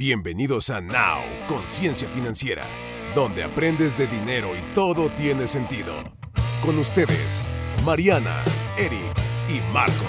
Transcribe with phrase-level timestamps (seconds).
[0.00, 2.64] Bienvenidos a Now, Conciencia Financiera,
[3.14, 5.92] donde aprendes de dinero y todo tiene sentido.
[6.64, 7.44] Con ustedes,
[7.84, 8.42] Mariana,
[8.78, 9.14] Eric
[9.50, 10.06] y Marco.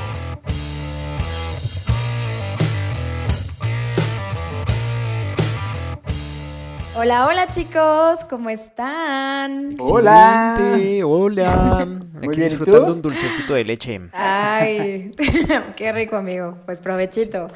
[6.95, 9.75] Hola, hola chicos, ¿cómo están?
[9.77, 10.55] Hola.
[10.57, 11.85] Excelente, Hola.
[12.13, 12.93] Muy Aquí bien, ¿y disfrutando tú?
[12.93, 13.99] un dulcecito de leche.
[14.13, 15.11] Ay,
[15.75, 17.49] qué rico amigo, pues provechito.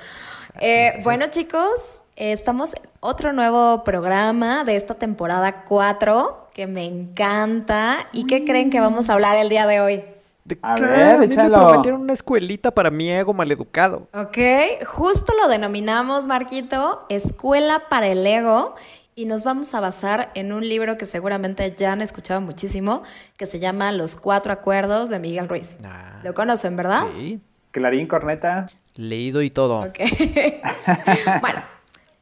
[0.59, 8.07] Eh, bueno chicos, estamos en otro nuevo programa de esta temporada 4 que me encanta.
[8.13, 10.03] ¿Y qué creen que vamos a hablar el día de hoy?
[10.45, 11.57] De- A ver, échalo.
[11.57, 14.07] Me prometieron una escuelita para mi ego maleducado.
[14.13, 14.37] Ok,
[14.85, 18.75] justo lo denominamos, Marquito, Escuela para el Ego.
[19.17, 23.01] Y nos vamos a basar en un libro que seguramente ya han escuchado muchísimo,
[23.37, 25.77] que se llama Los Cuatro Acuerdos de Miguel Ruiz.
[25.85, 27.03] Ah, ¿Lo conocen, verdad?
[27.15, 27.39] Sí,
[27.71, 28.67] Clarín, corneta.
[28.95, 29.79] leído y todo.
[29.79, 29.99] Ok.
[31.41, 31.63] bueno,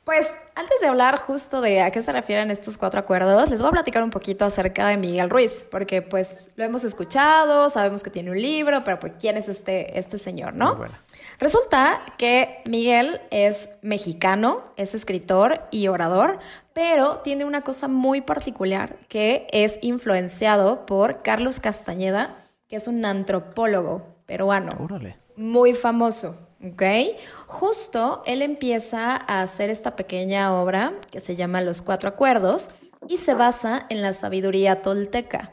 [0.03, 3.69] pues antes de hablar justo de a qué se refieren estos cuatro acuerdos, les voy
[3.69, 8.09] a platicar un poquito acerca de Miguel Ruiz, porque pues lo hemos escuchado, sabemos que
[8.09, 10.75] tiene un libro, pero pues quién es este, este señor, ¿no?
[10.75, 10.93] Bueno.
[11.39, 16.39] Resulta que Miguel es mexicano, es escritor y orador,
[16.73, 23.03] pero tiene una cosa muy particular que es influenciado por Carlos Castañeda, que es un
[23.05, 25.17] antropólogo peruano Órale.
[25.35, 26.83] muy famoso, ¿ok?
[27.47, 32.71] Justo él empieza a hacer esta pequeña obra que se llama Los Cuatro Acuerdos
[33.07, 35.51] y se basa en la sabiduría tolteca.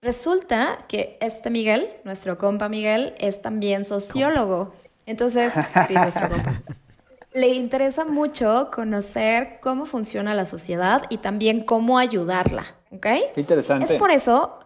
[0.00, 4.72] Resulta que este Miguel, nuestro compa Miguel, es también sociólogo.
[5.06, 5.52] Entonces,
[5.86, 6.54] sí, nuestro compa.
[7.34, 13.06] Le interesa mucho conocer cómo funciona la sociedad y también cómo ayudarla, ¿ok?
[13.34, 13.94] Qué interesante.
[13.94, 14.58] Es por eso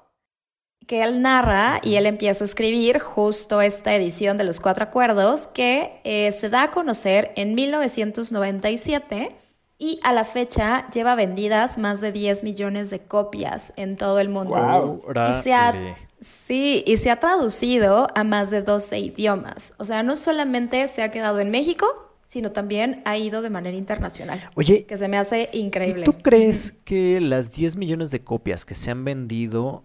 [0.86, 5.46] que él narra y él empieza a escribir justo esta edición de los Cuatro Acuerdos
[5.46, 9.34] que eh, se da a conocer en 1997
[9.78, 14.28] y a la fecha lleva vendidas más de 10 millones de copias en todo el
[14.28, 14.50] mundo.
[14.50, 15.02] Guau.
[15.30, 15.74] Y se ha,
[16.20, 19.74] sí, y se ha traducido a más de 12 idiomas.
[19.78, 21.86] O sea, no solamente se ha quedado en México,
[22.28, 24.50] sino también ha ido de manera internacional.
[24.54, 26.04] Oye, Que se me hace ¿y increíble.
[26.04, 29.84] tú crees que las 10 millones de copias que se han vendido,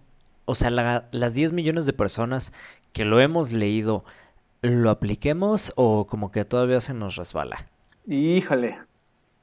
[0.52, 2.52] o sea, la- las 10 millones de personas
[2.92, 4.04] que lo hemos leído,
[4.62, 7.66] lo apliquemos o como que todavía se nos resbala?
[8.06, 8.78] Híjole,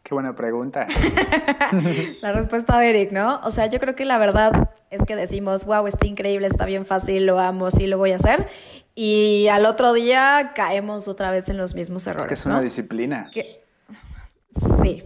[0.03, 0.87] qué buena pregunta.
[2.21, 3.39] La respuesta de Eric, ¿no?
[3.43, 6.85] O sea, yo creo que la verdad es que decimos, wow, está increíble, está bien
[6.85, 8.47] fácil, lo amo, sí lo voy a hacer.
[8.95, 12.53] Y al otro día caemos otra vez en los mismos Es errores, que es ¿no?
[12.53, 13.25] una disciplina.
[13.33, 13.61] Que-
[14.81, 15.03] Sí,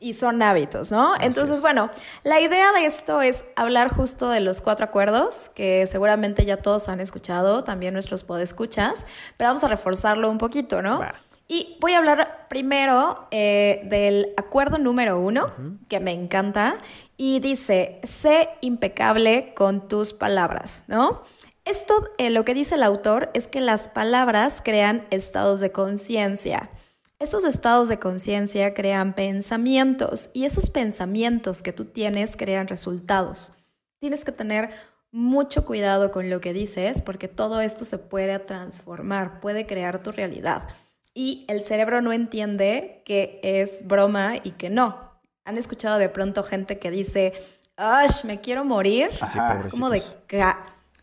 [0.00, 1.14] y son hábitos, ¿no?
[1.20, 1.62] Entonces, es.
[1.62, 1.90] bueno,
[2.24, 6.88] la idea de esto es hablar justo de los cuatro acuerdos, que seguramente ya todos
[6.88, 11.00] han escuchado, también nuestros podescuchas, pero vamos a reforzarlo un poquito, ¿no?
[11.48, 15.52] Y voy a hablar primero eh, del acuerdo número uno,
[15.88, 16.78] que me encanta,
[17.16, 21.22] y dice, sé impecable con tus palabras, ¿no?
[21.64, 26.70] Esto, eh, lo que dice el autor, es que las palabras crean estados de conciencia.
[27.18, 33.54] Estos estados de conciencia crean pensamientos y esos pensamientos que tú tienes crean resultados.
[34.00, 34.70] Tienes que tener
[35.12, 40.12] mucho cuidado con lo que dices porque todo esto se puede transformar, puede crear tu
[40.12, 40.68] realidad.
[41.14, 45.12] Y el cerebro no entiende que es broma y que no.
[45.46, 47.32] ¿Han escuchado de pronto gente que dice,
[47.78, 49.08] ¡Ash, me quiero morir!
[49.22, 49.58] Ajá.
[49.58, 50.02] Es como de,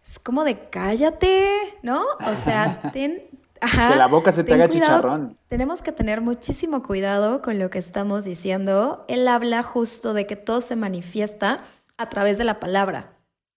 [0.06, 1.50] es como de cállate,
[1.82, 2.04] ¿no?
[2.28, 3.24] O sea, ten...
[3.64, 4.86] ajá, Que la boca se te haga cuidado.
[4.86, 5.38] chicharrón.
[5.48, 9.06] Tenemos que tener muchísimo cuidado con lo que estamos diciendo.
[9.08, 11.62] Él habla justo de que todo se manifiesta
[11.98, 13.14] a través de la palabra,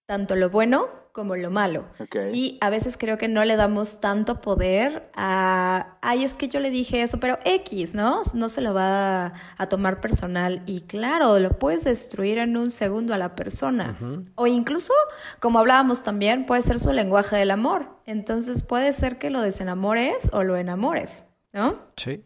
[0.07, 1.87] tanto lo bueno como lo malo.
[2.35, 6.61] Y a veces creo que no le damos tanto poder a, ay, es que yo
[6.61, 8.21] le dije eso, pero X, ¿no?
[8.35, 10.63] No se lo va a, a tomar personal.
[10.67, 13.97] Y claro, lo puedes destruir en un segundo a la persona.
[14.35, 14.93] O incluso,
[15.41, 17.89] como hablábamos también, puede ser su lenguaje del amor.
[18.05, 21.79] Entonces puede ser que lo desenamores o lo enamores, ¿no?
[21.97, 22.23] Sí,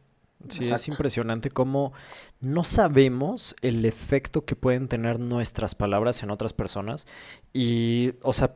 [0.48, 1.92] sí, es impresionante cómo
[2.40, 7.06] no sabemos el efecto que pueden tener nuestras palabras en otras personas.
[7.52, 8.54] Y, o sea,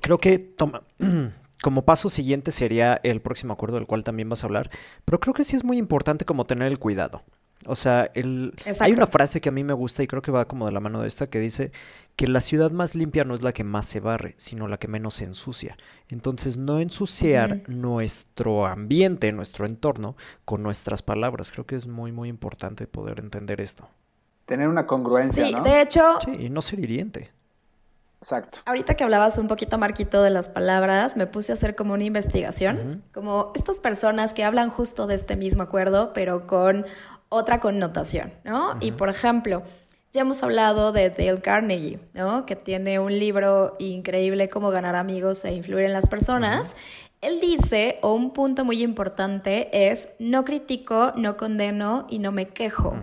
[0.00, 0.82] creo que toma-
[1.62, 4.70] como paso siguiente sería el próximo acuerdo del cual también vas a hablar,
[5.04, 7.22] pero creo que sí es muy importante como tener el cuidado.
[7.66, 8.54] O sea, el...
[8.80, 10.80] hay una frase que a mí me gusta y creo que va como de la
[10.80, 11.72] mano de esta que dice
[12.16, 14.88] que la ciudad más limpia no es la que más se barre, sino la que
[14.88, 15.76] menos se ensucia.
[16.08, 21.52] Entonces, no ensuciar nuestro ambiente, nuestro entorno con nuestras palabras.
[21.52, 23.88] Creo que es muy, muy importante poder entender esto.
[24.44, 25.62] Tener una congruencia, Sí, ¿no?
[25.62, 27.30] de hecho, Sí, y no ser hiriente.
[28.22, 28.58] Exacto.
[28.66, 32.04] Ahorita que hablabas un poquito, Marquito, de las palabras, me puse a hacer como una
[32.04, 36.86] investigación, como estas personas que hablan justo de este mismo acuerdo, pero con
[37.32, 38.76] otra connotación, ¿no?
[38.80, 39.62] Y por ejemplo,
[40.12, 42.44] ya hemos hablado de Dale Carnegie, ¿no?
[42.44, 46.76] Que tiene un libro increíble, Cómo ganar amigos e influir en las personas.
[47.22, 52.48] Él dice, o un punto muy importante es, no critico, no condeno y no me
[52.48, 52.94] quejo.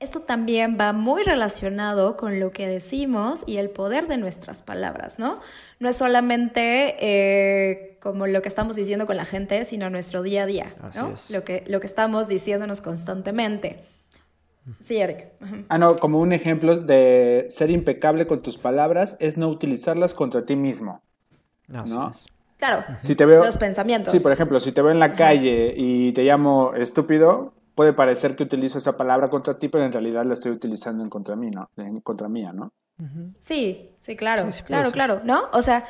[0.00, 5.18] Esto también va muy relacionado con lo que decimos y el poder de nuestras palabras,
[5.18, 5.40] ¿no?
[5.80, 10.44] No es solamente eh, como lo que estamos diciendo con la gente, sino nuestro día
[10.44, 11.14] a día, ¿no?
[11.30, 13.80] Lo que, lo que estamos diciéndonos constantemente.
[14.80, 15.28] Sí, Eric.
[15.68, 20.44] Ah, no, como un ejemplo de ser impecable con tus palabras es no utilizarlas contra
[20.44, 21.02] ti mismo.
[21.68, 22.12] ¿no?
[22.58, 22.84] Claro.
[23.00, 24.12] Si te veo, los pensamientos.
[24.12, 28.34] Sí, por ejemplo, si te veo en la calle y te llamo estúpido, puede parecer
[28.34, 31.48] que utilizo esa palabra contra ti, pero en realidad la estoy utilizando en contra mí,
[31.48, 31.70] ¿no?
[31.76, 32.72] En contra mía, ¿no?
[33.38, 35.44] Sí, sí, claro, claro, claro, ¿no?
[35.52, 35.84] O sea,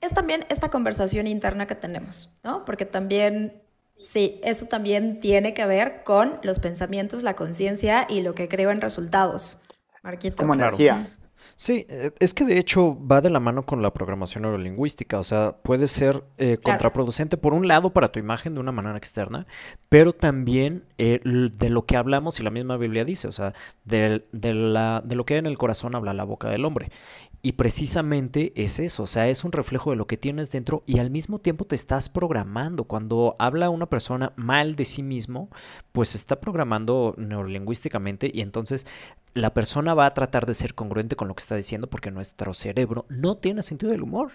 [0.00, 2.64] es también esta conversación interna que tenemos, ¿no?
[2.64, 3.62] Porque también,
[4.00, 8.72] sí, eso también tiene que ver con los pensamientos, la conciencia y lo que creo
[8.72, 9.60] en resultados.
[10.02, 10.38] Marquito.
[10.38, 11.16] Como energía.
[11.60, 15.24] Sí, eh, es que de hecho va de la mano con la programación neurolingüística, o
[15.24, 19.44] sea, puede ser eh, contraproducente por un lado para tu imagen de una manera externa,
[19.88, 24.24] pero también eh, de lo que hablamos y la misma Biblia dice, o sea, de,
[24.30, 26.92] de, la, de lo que hay en el corazón habla la boca del hombre.
[27.40, 30.98] Y precisamente es eso, o sea, es un reflejo de lo que tienes dentro y
[30.98, 32.84] al mismo tiempo te estás programando.
[32.84, 35.48] Cuando habla una persona mal de sí mismo,
[35.92, 38.88] pues está programando neurolingüísticamente y entonces
[39.34, 42.54] la persona va a tratar de ser congruente con lo que está diciendo porque nuestro
[42.54, 44.32] cerebro no tiene sentido del humor.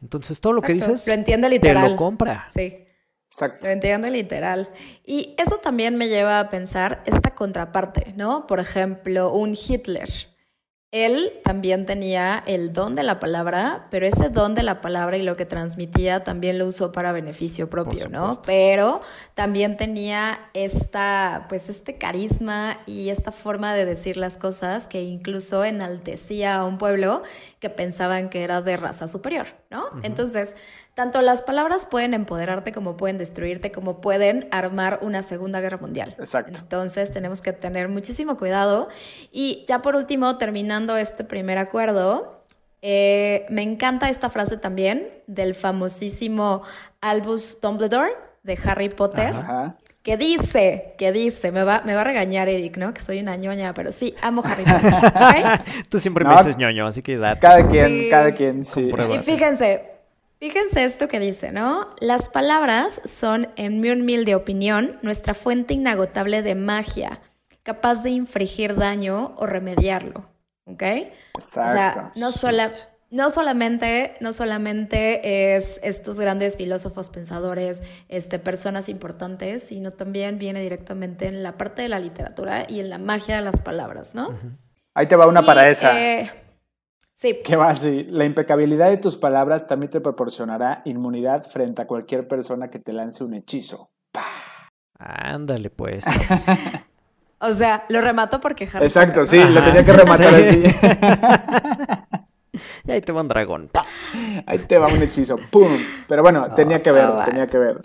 [0.00, 1.84] Entonces todo lo que dices lo entiende literal.
[1.84, 2.46] te lo compra.
[2.54, 2.86] Sí.
[3.26, 3.66] Exacto.
[3.66, 4.70] Lo entiende literal.
[5.04, 8.46] Y eso también me lleva a pensar esta contraparte, ¿no?
[8.46, 10.29] Por ejemplo, un Hitler
[10.92, 15.22] él también tenía el don de la palabra, pero ese don de la palabra y
[15.22, 18.42] lo que transmitía también lo usó para beneficio propio, ¿no?
[18.44, 19.00] Pero
[19.34, 25.64] también tenía esta, pues este carisma y esta forma de decir las cosas que incluso
[25.64, 27.22] enaltecía a un pueblo
[27.60, 29.84] que pensaban que era de raza superior, ¿no?
[30.02, 30.56] Entonces,
[30.94, 36.16] tanto las palabras pueden empoderarte como pueden destruirte, como pueden armar una segunda guerra mundial.
[36.18, 36.58] Exacto.
[36.58, 38.88] Entonces tenemos que tener muchísimo cuidado.
[39.30, 42.44] Y ya por último, terminando este primer acuerdo,
[42.80, 46.62] eh, me encanta esta frase también del famosísimo
[47.02, 48.12] Albus Dumbledore
[48.42, 49.34] de Harry Potter.
[50.10, 52.92] Que dice, que dice, me va, me va a regañar Eric, ¿no?
[52.92, 55.60] Que soy una ñoña, pero sí, amo Harry Potter.
[55.88, 57.38] Tú siempre me dices ñoño, así que date.
[57.38, 58.90] Cada quien, cada quien, sí.
[59.14, 59.84] Y fíjense,
[60.40, 61.90] Fíjense esto que dice, ¿no?
[62.00, 67.20] Las palabras son, en mi humilde opinión, nuestra fuente inagotable de magia,
[67.62, 70.28] capaz de infringir daño o remediarlo.
[70.64, 70.82] ¿Ok?
[70.82, 71.38] Exacto.
[71.38, 72.72] O sea, no, sola,
[73.10, 80.62] no, solamente, no solamente es estos grandes filósofos, pensadores, este, personas importantes, sino también viene
[80.62, 84.38] directamente en la parte de la literatura y en la magia de las palabras, ¿no?
[84.94, 86.00] Ahí te va una para esa.
[86.00, 86.30] Eh,
[87.20, 87.38] Sí.
[87.44, 88.04] ¿Qué va así?
[88.08, 92.94] La impecabilidad de tus palabras también te proporcionará inmunidad frente a cualquier persona que te
[92.94, 93.90] lance un hechizo.
[94.98, 96.06] Ándale, pues.
[97.38, 100.62] o sea, lo remato porque Harry Exacto, sí, lo tenía que rematar así.
[102.90, 103.70] y ahí te va un dragón.
[104.46, 105.38] Ahí te va un hechizo.
[105.50, 105.78] ¡Pum!
[106.08, 107.76] Pero bueno, tenía que ver, oh, tenía que ver.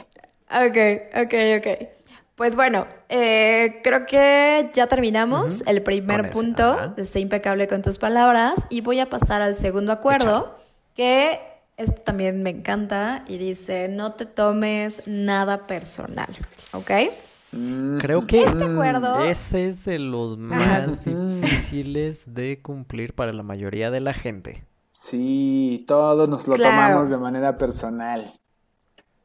[0.49, 0.77] Ok,
[1.23, 1.87] ok, ok.
[2.35, 7.97] Pues bueno, eh, creo que ya terminamos el primer punto de ser impecable con tus
[7.97, 10.57] palabras y voy a pasar al segundo acuerdo,
[10.95, 11.39] que
[11.77, 16.27] este también me encanta y dice, no te tomes nada personal,
[16.73, 16.91] ¿ok?
[17.99, 19.23] Creo que este acuerdo...
[19.23, 24.65] ese es de los más difíciles de cumplir para la mayoría de la gente.
[24.97, 28.31] Sí, todos nos lo tomamos de manera personal.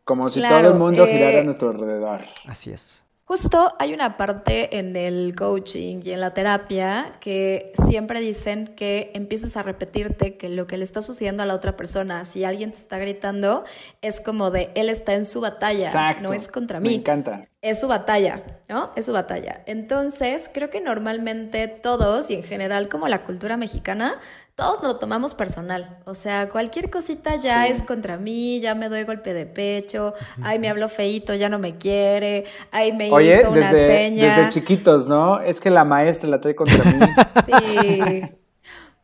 [0.03, 2.21] Como si todo el mundo girara a eh, nuestro alrededor.
[2.49, 3.05] Así es.
[3.25, 9.13] Justo hay una parte en el coaching y en la terapia que siempre dicen que
[9.15, 12.73] empieces a repetirte que lo que le está sucediendo a la otra persona, si alguien
[12.73, 13.63] te está gritando,
[14.03, 16.89] es como de él está en su batalla, no es contra mí.
[16.89, 17.45] Me encanta.
[17.63, 18.91] Es su batalla, ¿no?
[18.97, 19.63] Es su batalla.
[19.67, 24.19] Entonces, creo que normalmente todos y en general como la cultura mexicana
[24.61, 25.97] todos nos lo tomamos personal.
[26.05, 30.13] O sea, cualquier cosita ya es contra mí, ya me doy golpe de pecho,
[30.43, 34.37] ay, me habló feito, ya no me quiere, ay, me hizo una desde, seña.
[34.37, 35.41] Desde chiquitos, ¿no?
[35.41, 37.01] Es que la maestra la trae contra mí.
[37.47, 38.23] Sí.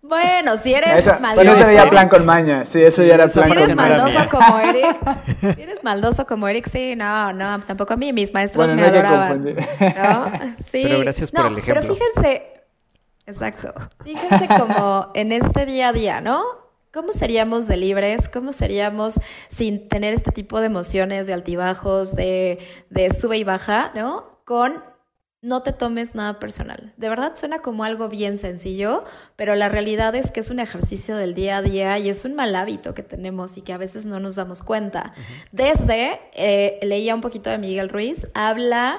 [0.03, 1.35] Bueno, si eres maldoso.
[1.35, 2.65] Bueno, ese ya plan con maña.
[2.65, 3.67] Sí, eso ya era plan con maña.
[3.67, 4.97] Si eres maldoso como Eric.
[5.57, 8.13] Si eres maldoso como Eric, sí, no, no, tampoco a mí.
[8.13, 9.43] Mis maestros me adoraban.
[9.43, 10.31] ¿no?
[10.63, 10.83] Sí.
[10.85, 11.83] Pero gracias por el ejemplo.
[11.83, 12.56] Pero fíjense,
[13.27, 13.75] Exacto.
[14.05, 16.43] Fíjense como en este día a día, ¿no?
[16.93, 18.29] ¿Cómo seríamos de libres?
[18.29, 23.93] ¿Cómo seríamos sin tener este tipo de emociones, de altibajos, de, de sube y baja,
[23.95, 24.41] ¿no?
[24.45, 24.83] Con
[25.43, 26.93] no te tomes nada personal.
[26.97, 29.05] De verdad suena como algo bien sencillo,
[29.37, 32.35] pero la realidad es que es un ejercicio del día a día y es un
[32.35, 35.13] mal hábito que tenemos y que a veces no nos damos cuenta.
[35.53, 38.99] Desde, eh, leía un poquito de Miguel Ruiz, habla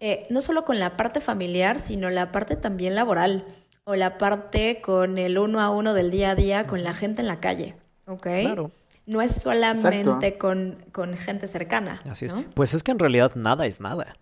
[0.00, 3.44] eh, no solo con la parte familiar, sino la parte también laboral
[3.84, 7.22] o la parte con el uno a uno del día a día con la gente
[7.22, 7.74] en la calle.
[8.06, 8.22] ¿Ok?
[8.22, 8.70] Claro.
[9.06, 12.00] No es solamente con, con, gente cercana.
[12.08, 12.34] Así es.
[12.54, 14.16] Pues es que en realidad nada es nada.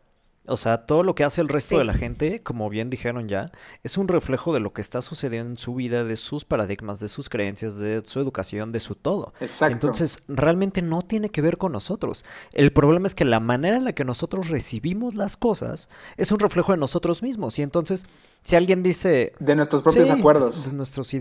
[0.46, 3.52] O sea, todo lo que hace el resto de la gente, como bien dijeron ya,
[3.84, 7.08] es un reflejo de lo que está sucediendo en su vida, de sus paradigmas, de
[7.08, 9.34] sus creencias, de su educación, de su todo.
[9.40, 9.74] Exacto.
[9.74, 12.24] Entonces, realmente no tiene que ver con nosotros.
[12.52, 16.40] El problema es que la manera en la que nosotros recibimos las cosas es un
[16.40, 17.58] reflejo de nosotros mismos.
[17.58, 18.06] Y entonces,
[18.42, 19.34] si alguien dice...
[19.38, 20.70] De nuestros propios acuerdos.
[20.70, 21.14] De nuestros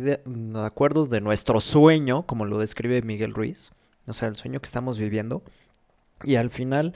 [0.64, 3.74] acuerdos, de nuestro sueño, como lo describe Miguel Ruiz,
[4.08, 5.44] o sea, el sueño que estamos viviendo,
[6.24, 6.94] y al final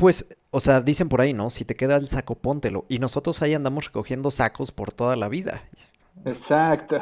[0.00, 1.50] pues, o sea, dicen por ahí, ¿no?
[1.50, 2.86] Si te queda el saco, póntelo.
[2.88, 5.62] Y nosotros ahí andamos recogiendo sacos por toda la vida.
[6.24, 6.96] Exacto.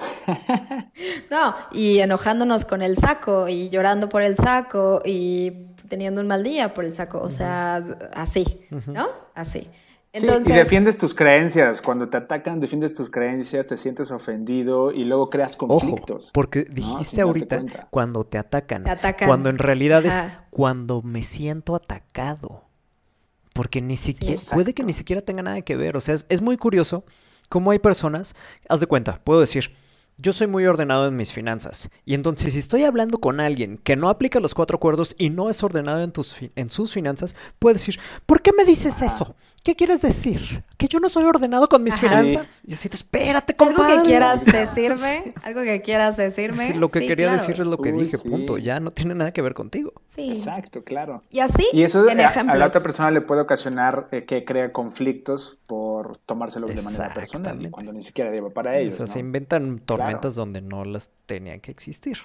[1.30, 5.52] no, y enojándonos con el saco y llorando por el saco y
[5.88, 7.20] teniendo un mal día por el saco.
[7.20, 7.76] O sea,
[8.14, 9.06] así, ¿no?
[9.32, 9.70] Así.
[10.12, 10.52] Entonces...
[10.52, 11.80] y defiendes tus creencias.
[11.80, 16.32] Cuando te atacan, defiendes tus creencias, te sientes ofendido y luego creas conflictos.
[16.34, 18.84] porque dijiste ahorita cuando te atacan,
[19.24, 20.16] Cuando en realidad es
[20.50, 22.67] cuando me siento atacado
[23.58, 26.40] porque ni siquiera, puede que ni siquiera tenga nada que ver, o sea, es, es
[26.40, 27.02] muy curioso
[27.48, 28.36] cómo hay personas,
[28.68, 29.74] haz de cuenta, puedo decir,
[30.20, 31.90] yo soy muy ordenado en mis finanzas.
[32.04, 35.48] Y entonces, si estoy hablando con alguien que no aplica los cuatro acuerdos y no
[35.48, 39.36] es ordenado en, tus, en sus finanzas, puede decir, ¿por qué me dices eso?
[39.62, 40.64] ¿Qué quieres decir?
[40.76, 42.62] ¿Que yo no soy ordenado con mis finanzas?
[42.66, 43.82] Y así, espérate, compadre.
[43.92, 45.34] ¿Algo que quieras decirme?
[45.42, 46.74] ¿Algo que quieras decirme?
[46.74, 48.58] lo que quería decir es lo que dije, punto.
[48.58, 49.92] Ya no tiene nada que ver contigo.
[50.06, 50.30] Sí.
[50.30, 51.22] Exacto, claro.
[51.30, 54.44] Y así, y eso en a, a, la otra persona le puede ocasionar eh, que
[54.44, 58.94] crea conflictos por tomárselo de manera personal, cuando ni siquiera debe para ellos.
[58.94, 59.80] O sea, se inventan
[60.34, 62.18] donde no las tenían que existir.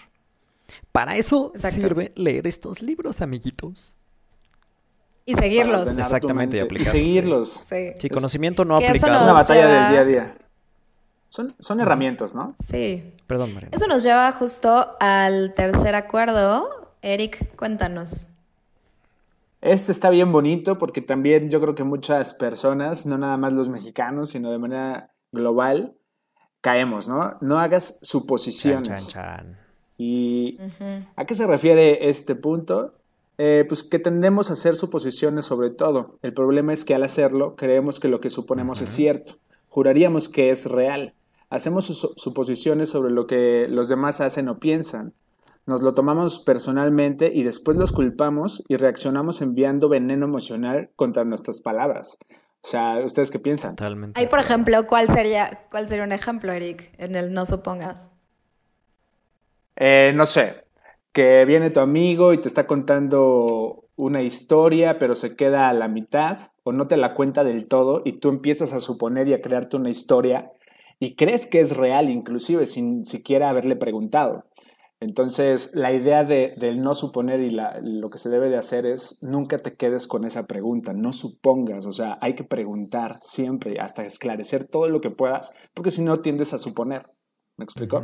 [0.91, 3.95] Para eso sirve leer estos libros, amiguitos.
[5.25, 5.97] Y seguirlos.
[5.97, 6.93] Exactamente, y aplicarlos.
[6.93, 7.49] Y seguirlos.
[7.97, 9.13] Sí, conocimiento no aplicado.
[9.13, 10.37] Es una batalla del día a día.
[11.29, 12.53] Son, son herramientas, ¿no?
[12.59, 13.13] Sí.
[13.25, 13.69] Perdón, María.
[13.71, 16.93] Eso nos lleva justo al tercer acuerdo.
[17.01, 18.27] Eric, cuéntanos.
[19.61, 23.69] Este está bien bonito porque también yo creo que muchas personas, no nada más los
[23.69, 25.95] mexicanos, sino de manera global,
[26.63, 27.37] caemos, ¿no?
[27.41, 29.13] No hagas suposiciones.
[29.97, 30.57] ¿Y
[31.17, 32.93] a qué se refiere este punto?
[33.37, 36.17] Eh, pues que tendemos a hacer suposiciones sobre todo.
[36.21, 39.33] El problema es que al hacerlo creemos que lo que suponemos es cierto.
[39.67, 41.13] Juraríamos que es real.
[41.49, 45.13] Hacemos suposiciones sobre lo que los demás hacen o piensan.
[45.65, 51.59] Nos lo tomamos personalmente y después los culpamos y reaccionamos enviando veneno emocional contra nuestras
[51.59, 52.17] palabras.
[52.63, 53.75] O sea, ¿ustedes qué piensan?
[53.75, 54.19] Totalmente.
[54.19, 58.09] Ahí, por ejemplo, ¿cuál sería, cuál sería un ejemplo, Eric, en el no supongas?
[59.75, 60.63] Eh, no sé,
[61.11, 65.89] que viene tu amigo y te está contando una historia, pero se queda a la
[65.89, 69.41] mitad o no te la cuenta del todo y tú empiezas a suponer y a
[69.41, 70.53] crearte una historia
[70.99, 74.45] y crees que es real inclusive sin siquiera haberle preguntado.
[75.03, 79.21] Entonces, la idea de, del no suponer y lo que se debe de hacer es
[79.21, 84.05] nunca te quedes con esa pregunta, no supongas, o sea, hay que preguntar siempre hasta
[84.05, 87.11] esclarecer todo lo que puedas, porque si no tiendes a suponer.
[87.57, 88.03] ¿Me explico?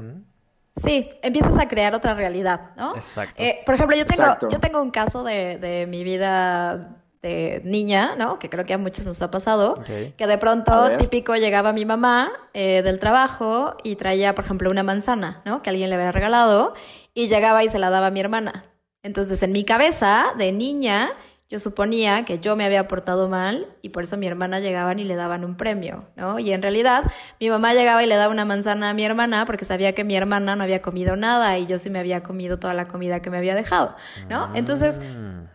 [0.75, 2.95] Sí, empiezas a crear otra realidad, ¿no?
[2.95, 3.41] Exacto.
[3.41, 8.15] Eh, por ejemplo, yo tengo, yo tengo un caso de, de mi vida de niña,
[8.17, 8.39] ¿no?
[8.39, 9.81] Que creo que a muchos nos ha pasado,
[10.17, 14.83] que de pronto típico llegaba mi mamá eh, del trabajo y traía, por ejemplo, una
[14.83, 15.61] manzana, ¿no?
[15.61, 16.73] Que alguien le había regalado
[17.13, 18.65] y llegaba y se la daba a mi hermana.
[19.03, 21.11] Entonces, en mi cabeza de niña,
[21.49, 25.03] yo suponía que yo me había portado mal y por eso mi hermana llegaban y
[25.03, 26.37] le daban un premio, ¿no?
[26.37, 27.05] Y en realidad
[27.39, 30.15] mi mamá llegaba y le daba una manzana a mi hermana porque sabía que mi
[30.15, 33.31] hermana no había comido nada y yo sí me había comido toda la comida que
[33.31, 33.95] me había dejado,
[34.29, 34.51] ¿no?
[34.53, 34.99] Entonces,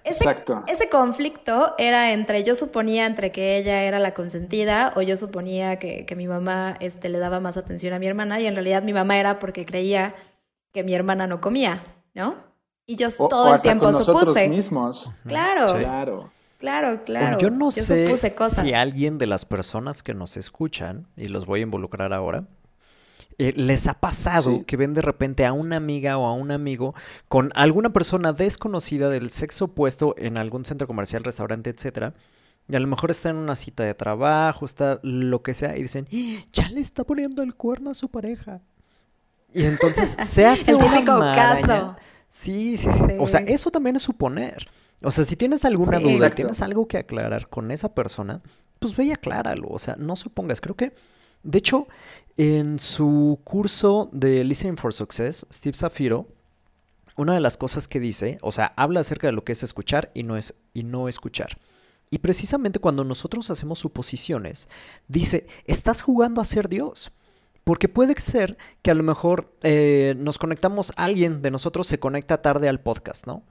[0.04, 5.16] ese, ese conflicto era entre, yo suponía entre que ella era la consentida o yo
[5.16, 8.54] suponía que, que mi mamá este, le daba más atención a mi hermana y en
[8.54, 10.14] realidad mi mamá era porque creía
[10.72, 11.82] que mi hermana no comía,
[12.12, 12.36] ¿no?
[12.86, 14.48] Y yo todo el tiempo con supuse.
[14.48, 15.10] mismos.
[15.26, 15.74] Claro.
[15.78, 16.30] Claro.
[16.58, 17.38] Claro, claro.
[17.38, 18.06] Yo no sé
[18.48, 22.44] si alguien de las personas que nos escuchan, y los voy a involucrar ahora,
[23.38, 26.94] eh, les ha pasado que ven de repente a una amiga o a un amigo
[27.28, 32.14] con alguna persona desconocida del sexo opuesto en algún centro comercial, restaurante, etcétera.
[32.68, 35.82] Y a lo mejor está en una cita de trabajo, está lo que sea, y
[35.82, 36.44] dicen, ¡Ah!
[36.52, 38.60] ya le está poniendo el cuerno a su pareja.
[39.52, 41.96] Y entonces se hace el típico caso.
[42.30, 44.68] Sí, sí, sí, O sea, eso también es suponer.
[45.02, 48.40] O sea, si tienes alguna duda, tienes algo que aclarar con esa persona,
[48.78, 49.68] pues ve y acláralo.
[49.68, 50.60] O sea, no supongas.
[50.60, 50.92] Creo que,
[51.42, 51.86] de hecho,
[52.36, 56.26] en su curso de Listening for Success, Steve Zafiro,
[57.16, 60.10] una de las cosas que dice, o sea, habla acerca de lo que es escuchar
[60.14, 61.58] y no, es, y no escuchar.
[62.10, 64.68] Y precisamente cuando nosotros hacemos suposiciones,
[65.08, 67.12] dice, estás jugando a ser Dios.
[67.64, 72.42] Porque puede ser que a lo mejor eh, nos conectamos, alguien de nosotros se conecta
[72.42, 73.42] tarde al podcast, ¿no?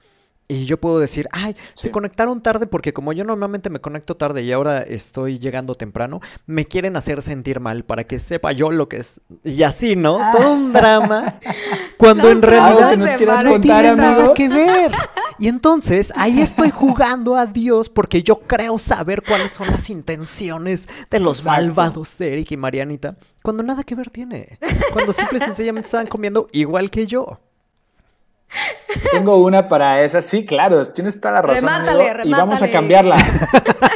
[0.46, 4.42] Y yo puedo decir, ay, se conectaron tarde porque como yo normalmente me conecto tarde
[4.42, 8.86] y ahora estoy llegando temprano, me quieren hacer sentir mal para que sepa yo lo
[8.88, 9.22] que es.
[9.42, 10.18] Y así, ¿no?
[10.20, 10.34] Ah.
[10.36, 11.40] Todo un drama.
[11.96, 12.94] Cuando en realidad
[13.44, 14.92] no tiene nada que ver.
[15.38, 20.88] Y entonces ahí estoy jugando a Dios porque yo creo saber cuáles son las intenciones
[21.10, 23.16] de los malvados de Eric y Marianita.
[23.42, 24.58] Cuando nada que ver tiene.
[24.92, 27.40] Cuando simple y sencillamente estaban comiendo igual que yo.
[29.10, 30.22] Tengo una para esa.
[30.22, 31.68] Sí, claro, tienes toda la razón.
[32.24, 33.16] Y vamos a cambiarla.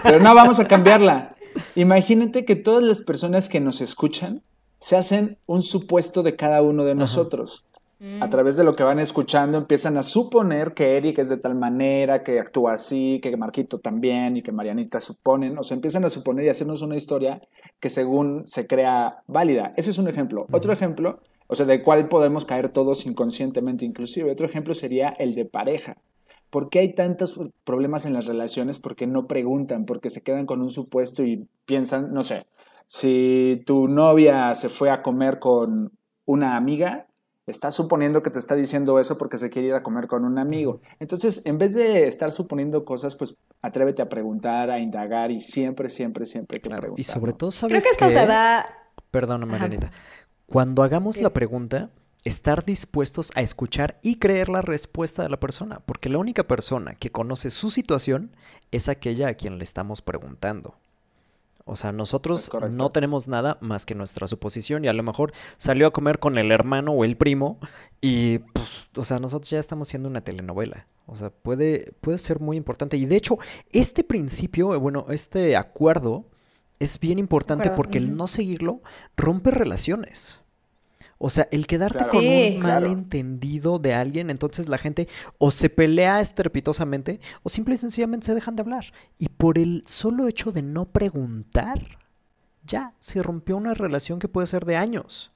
[0.03, 1.35] Pero no vamos a cambiarla.
[1.75, 4.43] Imagínate que todas las personas que nos escuchan
[4.79, 7.65] se hacen un supuesto de cada uno de nosotros.
[7.75, 8.29] A mm.
[8.29, 12.23] través de lo que van escuchando empiezan a suponer que Eric es de tal manera,
[12.23, 16.45] que actúa así, que Marquito también y que Marianita suponen, o sea, empiezan a suponer
[16.45, 17.41] y hacernos una historia
[17.81, 19.73] que según se crea válida.
[19.77, 20.47] Ese es un ejemplo.
[20.51, 24.31] Otro ejemplo o sea, de cuál podemos caer todos inconscientemente inclusive.
[24.31, 25.97] Otro ejemplo sería el de pareja.
[26.51, 28.79] ¿Por qué hay tantos problemas en las relaciones?
[28.79, 32.45] Porque no preguntan, porque se quedan con un supuesto y piensan, no sé,
[32.87, 35.93] si tu novia se fue a comer con
[36.27, 37.08] una amiga,
[37.49, 40.39] estás suponiendo que te está diciendo eso porque se quiere ir a comer con un
[40.39, 40.81] amigo.
[41.01, 45.89] Entonces, en vez de estar suponiendo cosas, pues atrévete a preguntar, a indagar y siempre,
[45.89, 47.01] siempre, siempre que preguntar.
[47.01, 48.67] Y sobre todo, sabes Creo que esto se da...
[49.11, 49.91] Perdona, Marianita.
[50.47, 51.91] Cuando hagamos la pregunta,
[52.25, 56.95] estar dispuestos a escuchar y creer la respuesta de la persona, porque la única persona
[56.95, 58.37] que conoce su situación
[58.71, 60.77] es aquella a quien le estamos preguntando.
[61.69, 65.87] O sea, nosotros no tenemos nada más que nuestra suposición y a lo mejor salió
[65.87, 67.59] a comer con el hermano o el primo
[68.01, 70.87] y, pues, o sea, nosotros ya estamos haciendo una telenovela.
[71.05, 72.97] O sea, puede, puede ser muy importante.
[72.97, 73.39] Y de hecho,
[73.71, 76.25] este principio, bueno, este acuerdo
[76.79, 78.81] es bien importante porque el no seguirlo
[79.17, 80.41] rompe relaciones.
[81.19, 86.21] O sea, el quedarte con un malentendido de alguien, entonces la gente o se pelea
[86.21, 88.85] estrepitosamente o simple y sencillamente se dejan de hablar.
[89.19, 91.99] Y por el solo hecho de no preguntar,
[92.65, 95.33] ya se rompió una relación que puede ser de años.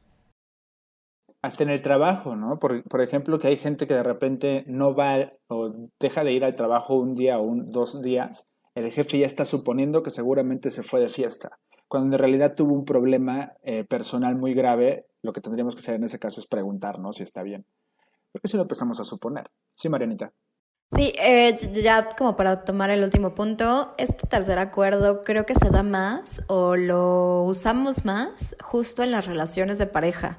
[1.43, 2.61] Hasta en el trabajo, ¿no?
[2.61, 6.45] Por, por ejemplo, que hay gente que de repente no va o deja de ir
[6.45, 10.71] al trabajo un día o un, dos días el jefe ya está suponiendo que seguramente
[10.71, 15.33] se fue de fiesta, cuando en realidad tuvo un problema eh, personal muy grave, lo
[15.33, 17.65] que tendríamos que hacer en ese caso es preguntarnos si está bien.
[18.33, 19.51] Porque si lo empezamos a suponer.
[19.75, 20.33] Sí, Marianita.
[20.95, 25.71] Sí, eh, ya como para tomar el último punto, este tercer acuerdo creo que se
[25.71, 30.39] da más o lo usamos más justo en las relaciones de pareja.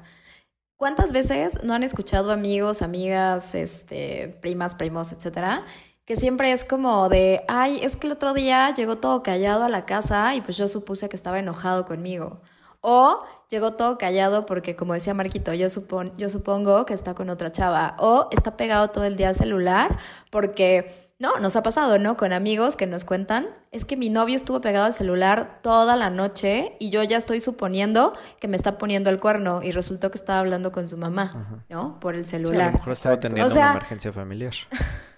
[0.76, 5.64] ¿Cuántas veces no han escuchado amigos, amigas, este, primas, primos, etcétera?
[6.04, 9.68] que siempre es como de, ay, es que el otro día llegó todo callado a
[9.68, 12.42] la casa y pues yo supuse que estaba enojado conmigo.
[12.86, 17.30] O llegó todo callado porque, como decía Marquito, yo, supon yo supongo que está con
[17.30, 17.96] otra chava.
[17.98, 19.98] O está pegado todo el día al celular
[20.30, 22.18] porque, no, nos ha pasado, ¿no?
[22.18, 26.10] Con amigos que nos cuentan, es que mi novio estuvo pegado al celular toda la
[26.10, 30.18] noche y yo ya estoy suponiendo que me está poniendo el cuerno y resultó que
[30.18, 31.98] estaba hablando con su mamá, ¿no?
[32.00, 32.68] Por el celular.
[32.68, 34.52] a lo mejor estaba teniendo una emergencia familiar.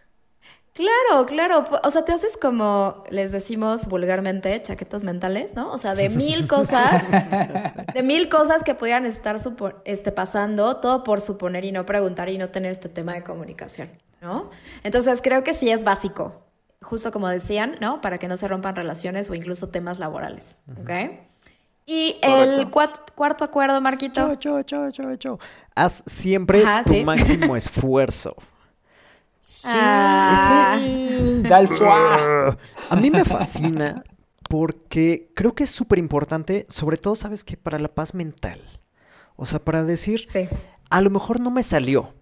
[0.76, 1.64] Claro, claro.
[1.84, 5.72] O sea, te haces como les decimos vulgarmente, chaquetas mentales, ¿no?
[5.72, 7.06] O sea, de mil cosas,
[7.94, 9.36] de mil cosas que pudieran estar
[9.86, 13.88] este, pasando, todo por suponer y no preguntar y no tener este tema de comunicación,
[14.20, 14.50] ¿no?
[14.84, 16.42] Entonces, creo que sí es básico,
[16.82, 18.02] justo como decían, ¿no?
[18.02, 20.90] Para que no se rompan relaciones o incluso temas laborales, ¿ok?
[21.86, 24.34] Y el cuarto acuerdo, Marquito.
[24.34, 25.38] Cho, cho, cho, cho,
[25.74, 28.36] Haz siempre tu máximo esfuerzo.
[29.40, 30.78] Sí, ah.
[32.90, 34.02] A mí me fascina
[34.48, 38.60] porque creo que es súper importante, sobre todo, sabes que para la paz mental.
[39.36, 40.24] O sea, para decir,
[40.88, 42.14] a lo mejor no me salió,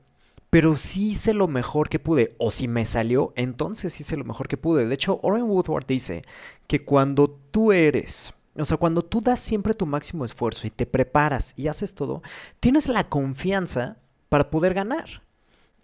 [0.50, 2.34] pero sí hice lo mejor que pude.
[2.38, 4.86] O si me salió, entonces hice lo mejor que pude.
[4.86, 6.24] De hecho, Oren Woodward dice
[6.66, 10.86] que cuando tú eres, o sea, cuando tú das siempre tu máximo esfuerzo y te
[10.86, 12.22] preparas y haces todo,
[12.60, 13.96] tienes la confianza
[14.28, 15.23] para poder ganar.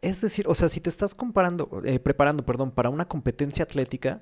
[0.03, 4.21] Es decir, o sea, si te estás comparando, eh, preparando, perdón, para una competencia atlética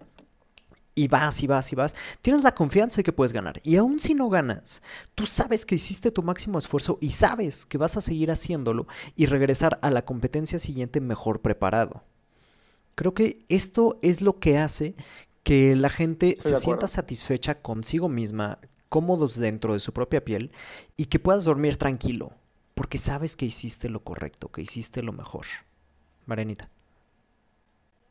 [0.99, 3.61] y vas y vas y vas, tienes la confianza de que puedes ganar.
[3.62, 4.83] Y aun si no ganas,
[5.14, 9.27] tú sabes que hiciste tu máximo esfuerzo y sabes que vas a seguir haciéndolo y
[9.27, 12.03] regresar a la competencia siguiente mejor preparado.
[12.97, 14.97] Creo que esto es lo que hace
[15.45, 20.51] que la gente se sienta satisfecha consigo misma, cómodos dentro de su propia piel
[20.97, 22.33] y que puedas dormir tranquilo,
[22.75, 25.47] porque sabes que hiciste lo correcto, que hiciste lo mejor.
[26.29, 26.71] Marenita.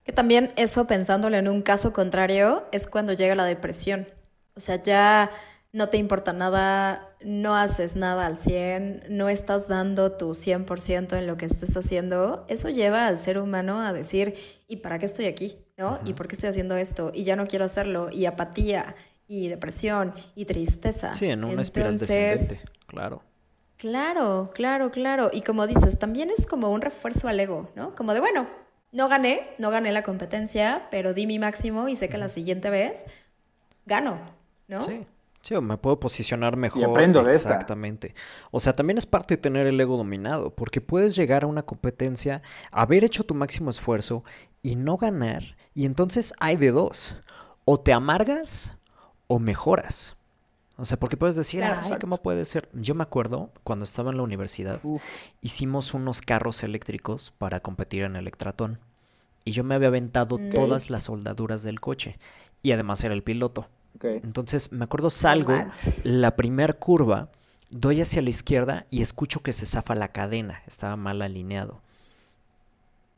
[0.03, 4.07] Que también eso, pensándolo en un caso contrario, es cuando llega la depresión.
[4.55, 5.31] O sea, ya
[5.73, 11.27] no te importa nada, no haces nada al 100, no estás dando tu 100% en
[11.27, 14.33] lo que estés haciendo, eso lleva al ser humano a decir,
[14.67, 15.57] ¿y para qué estoy aquí?
[15.77, 15.99] ¿No?
[16.05, 17.11] ¿Y por qué estoy haciendo esto?
[17.13, 18.95] Y ya no quiero hacerlo, y apatía,
[19.27, 21.13] y depresión, y tristeza.
[21.13, 23.21] Sí, en una espiral descendente, claro.
[23.77, 25.29] Claro, claro, claro.
[25.31, 27.95] Y como dices, también es como un refuerzo al ego, ¿no?
[27.95, 28.47] Como de, bueno,
[28.91, 32.69] no gané, no gané la competencia, pero di mi máximo y sé que la siguiente
[32.69, 33.05] vez
[33.85, 34.19] gano,
[34.67, 34.81] ¿no?
[34.81, 35.05] Sí.
[35.41, 36.81] Sí, o me puedo posicionar mejor.
[36.81, 38.13] Y aprendo de Exactamente.
[38.51, 41.63] O sea, también es parte de tener el ego dominado, porque puedes llegar a una
[41.63, 44.25] competencia, haber hecho tu máximo esfuerzo
[44.61, 47.15] y no ganar, y entonces hay de dos.
[47.63, 48.75] O te amargas
[49.27, 50.16] o mejoras.
[50.77, 52.69] O sea, porque puedes decir, ay, ¿cómo puede ser?
[52.73, 54.79] Yo me acuerdo, cuando estaba en la universidad,
[55.41, 58.79] hicimos unos carros eléctricos para competir en Electratón.
[59.43, 62.19] Y yo me había aventado todas las soldaduras del coche.
[62.61, 63.67] Y además era el piloto.
[64.03, 65.53] Entonces, me acuerdo, salgo,
[66.03, 67.29] la primer curva,
[67.71, 71.81] doy hacia la izquierda y escucho que se zafa la cadena, estaba mal alineado.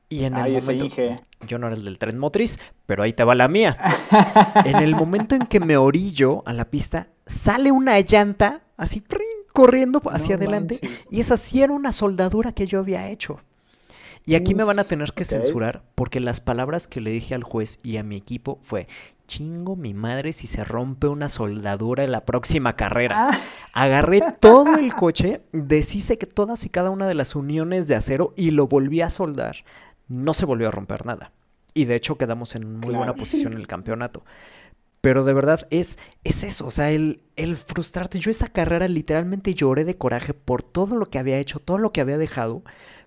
[0.10, 0.88] Y en el momento,
[1.48, 3.78] yo no era el del tren motriz, pero ahí te va la mía.
[4.65, 9.04] en el momento en que me orillo a la pista, sale una llanta así
[9.54, 10.80] corriendo hacia adelante
[11.12, 13.39] y esa sí era una soldadura que yo había hecho.
[14.26, 17.43] Y aquí me van a tener que censurar porque las palabras que le dije al
[17.43, 18.88] juez y a mi equipo fue,
[19.28, 23.30] chingo mi madre si se rompe una soldadura en la próxima carrera.
[23.30, 23.39] Ah.
[23.74, 28.34] Agarré todo el coche, deshice que todas y cada una de las uniones de acero
[28.36, 29.58] y lo volví a soldar.
[30.10, 31.32] No se volvió a romper nada.
[31.74, 34.26] Y de hecho quedamos en muy buena posición en el campeonato.
[35.02, 38.19] Pero de verdad es, es eso, o sea, el, el frustrarte.
[38.19, 41.93] Yo esa carrera literalmente lloré de coraje por todo lo que había hecho, todo lo
[41.93, 42.63] que había dejado.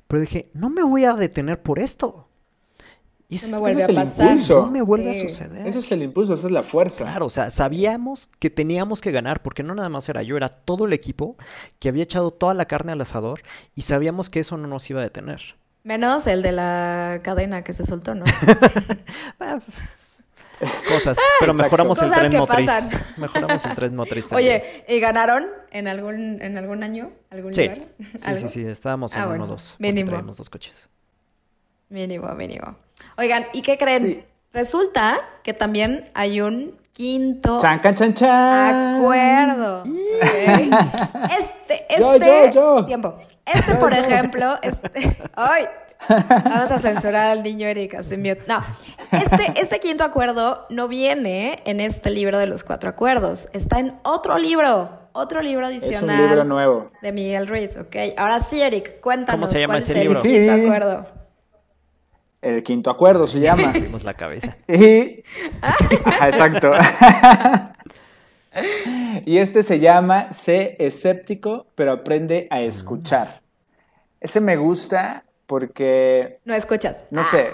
[0.09, 2.29] Pero dije, no me voy a detener por esto.
[3.29, 4.67] Y eso, me es el impulso.
[4.67, 5.67] No me vuelve a suceder.
[5.67, 7.05] Eso es el impulso, esa es la fuerza.
[7.05, 10.51] Claro, o sea, sabíamos que teníamos que ganar, porque no nada más era yo, era
[10.51, 11.39] todo el equipo
[11.79, 13.41] que había echado toda la carne al asador
[13.75, 15.41] y sabíamos que eso no nos iba a detener.
[15.85, 18.25] Menos el de la cadena que se soltó, ¿no?
[19.41, 20.13] Ah, pues,
[20.89, 22.71] cosas, pero mejoramos el tren motriz.
[23.17, 24.63] Mejoramos el tren motriz también.
[24.63, 27.63] Oye, ¿y ganaron en algún en algún año, algún sí.
[27.63, 27.89] lugar?
[28.17, 29.75] Sí, sí, sí, estábamos en ah, uno o dos.
[29.81, 30.23] Mínimo.
[30.23, 30.89] dos coches.
[31.89, 32.77] Mínimo, mínimo.
[33.17, 34.25] Oigan, ¿y qué creen?
[34.53, 38.97] Resulta que también hay un quinto chan, chan, chan.
[38.97, 39.85] acuerdo.
[41.39, 42.51] Este, este
[42.87, 43.15] tiempo.
[43.45, 45.67] Este, por ejemplo, este, ay,
[46.09, 48.01] vamos a censurar al niño Erika,
[48.47, 48.63] No,
[49.11, 53.95] este, este quinto acuerdo no viene en este libro de los cuatro acuerdos, está en
[54.05, 56.17] otro libro, otro libro adicional.
[56.17, 56.91] Es un libro nuevo.
[57.03, 57.97] De Miguel Ruiz, ok.
[58.17, 60.19] Ahora sí, Eric, cuéntanos ¿Cómo se llama cuál ese es libro?
[60.19, 61.22] el quinto acuerdo.
[62.43, 63.73] El quinto acuerdo se llama.
[63.73, 64.57] Tuvimos la cabeza.
[64.67, 64.75] Y...
[66.23, 66.73] exacto.
[69.25, 73.29] y este se llama Sé escéptico, pero aprende a escuchar.
[74.21, 76.41] Ese me gusta porque...
[76.45, 77.07] No escuchas.
[77.11, 77.51] No sé.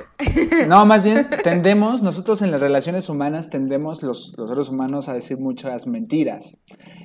[0.69, 5.15] No, más bien tendemos, nosotros en las relaciones humanas tendemos los, los seres humanos a
[5.15, 6.59] decir muchas mentiras.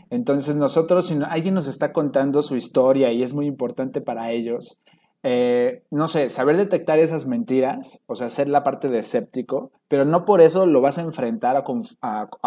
[0.09, 4.77] Entonces nosotros, si alguien nos está contando su historia y es muy importante para ellos,
[5.23, 10.03] eh, no sé, saber detectar esas mentiras, o sea, ser la parte de escéptico, pero
[10.03, 11.63] no por eso lo vas a enfrentar a,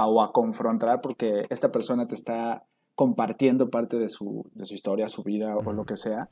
[0.06, 5.08] o a confrontar porque esta persona te está compartiendo parte de su, de su historia,
[5.08, 6.28] su vida o lo que sea.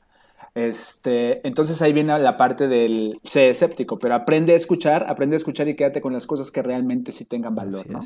[0.53, 5.37] Este, entonces ahí viene la parte del ser escéptico, pero aprende a escuchar, aprende a
[5.37, 8.01] escuchar y quédate con las cosas que realmente sí tengan valor, ¿no?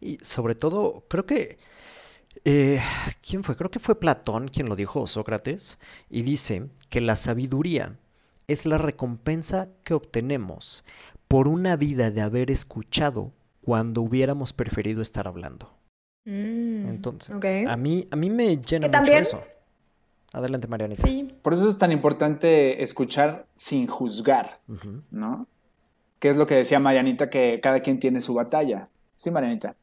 [0.00, 1.58] Y sobre todo, creo que
[2.44, 2.80] eh,
[3.26, 3.56] ¿Quién fue?
[3.56, 5.78] Creo que fue Platón quien lo dijo, Sócrates,
[6.10, 7.96] y dice que la sabiduría
[8.46, 10.84] es la recompensa que obtenemos
[11.28, 15.70] por una vida de haber escuchado cuando hubiéramos preferido estar hablando.
[16.24, 17.34] Mm, Entonces,
[17.68, 19.42] a, mí, a mí me llena mucho eso.
[20.32, 21.06] Adelante, Marianita.
[21.06, 21.34] Sí.
[21.42, 24.60] Por eso es tan importante escuchar sin juzgar,
[25.10, 25.46] ¿no?
[26.18, 28.88] Que es lo que decía Marianita, que cada quien tiene su batalla.
[29.16, 29.76] Sí, Marianita.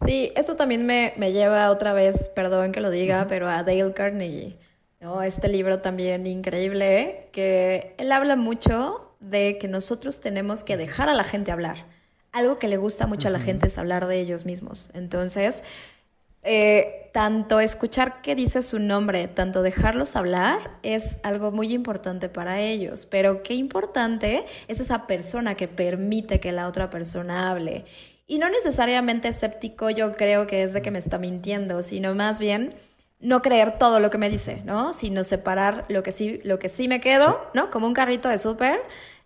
[0.00, 4.58] Sí, esto también me, lleva otra vez, perdón que lo diga, pero a Dale Carnegie,
[5.00, 5.22] ¿no?
[5.22, 11.14] Este libro también increíble, que él habla mucho de que nosotros tenemos que dejar a
[11.14, 11.86] la gente hablar.
[12.32, 14.90] Algo que le gusta mucho a la gente es hablar de ellos mismos.
[14.92, 15.62] Entonces,
[16.42, 22.60] eh, tanto escuchar qué dice su nombre, tanto dejarlos hablar, es algo muy importante para
[22.60, 23.06] ellos.
[23.06, 27.84] Pero qué importante es esa persona que permite que la otra persona hable.
[28.26, 32.40] Y no necesariamente escéptico, yo creo que es de que me está mintiendo, sino más
[32.40, 32.74] bien
[33.20, 34.92] no creer todo lo que me dice, ¿no?
[34.92, 37.70] Sino separar lo que sí, lo que sí me quedo, ¿no?
[37.70, 38.80] Como un carrito de súper,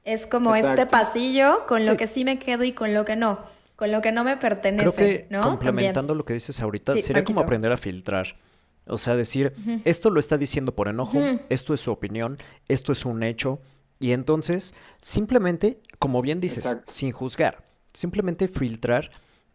[0.04, 3.38] es como este pasillo con lo que sí me quedo y con lo que no
[3.78, 4.92] con lo que no me pertenece.
[4.92, 5.40] Creo que ¿no?
[5.40, 8.34] complementando lo que dices ahorita, sería como aprender a filtrar.
[8.88, 9.52] O sea, decir,
[9.84, 13.60] esto lo está diciendo por enojo, esto es su opinión, esto es un hecho.
[14.00, 19.10] Y entonces, simplemente, como bien dices, sin juzgar, simplemente filtrar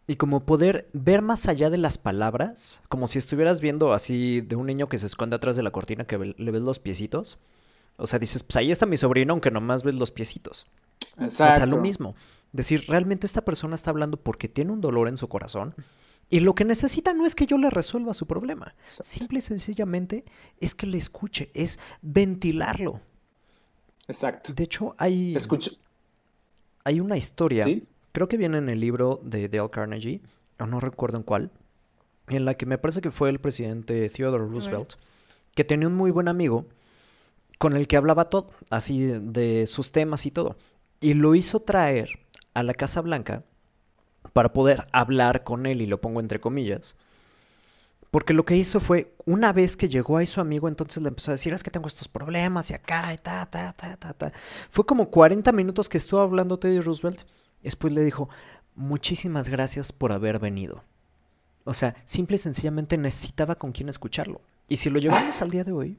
[0.08, 4.56] y como poder ver más allá de las palabras, como si estuvieras viendo así de
[4.56, 7.38] un niño que se esconde atrás de la cortina que le ves los piecitos.
[7.96, 10.66] O sea, dices, pues ahí está mi sobrino, aunque nomás ves los piecitos.
[11.18, 11.54] Exacto.
[11.54, 12.16] O sea, lo mismo.
[12.52, 15.74] Decir, realmente esta persona está hablando porque tiene un dolor en su corazón
[16.30, 18.74] y lo que necesita no es que yo le resuelva su problema.
[18.90, 20.26] Simple y sencillamente
[20.60, 23.02] es que le escuche, es ventilarlo.
[24.08, 24.52] Exacto.
[24.54, 25.38] De hecho, hay,
[26.84, 27.66] hay una historia,
[28.14, 30.22] creo que viene en el libro de Dale Carnegie,
[30.60, 31.52] o no recuerdo en cuál,
[32.30, 34.94] en la que me parece que fue el presidente Theodore Roosevelt,
[35.54, 36.66] que tenía un muy buen amigo
[37.58, 40.56] con el que hablaba todo, así de sus temas y todo.
[41.02, 42.20] Y lo hizo traer
[42.54, 43.44] a la Casa Blanca
[44.32, 46.96] para poder hablar con él, y lo pongo entre comillas,
[48.12, 51.32] porque lo que hizo fue, una vez que llegó ahí su amigo, entonces le empezó
[51.32, 54.32] a decir, es que tengo estos problemas y acá, y ta, ta, ta, ta, ta.
[54.70, 57.22] Fue como 40 minutos que estuvo hablando Teddy Roosevelt.
[57.64, 58.30] Después le dijo,
[58.76, 60.84] muchísimas gracias por haber venido.
[61.64, 64.42] O sea, simple y sencillamente necesitaba con quién escucharlo.
[64.68, 65.98] Y si lo llevamos al día de hoy,